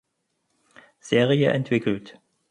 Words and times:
Serie 0.99 1.51
entwickelt. 1.51 2.17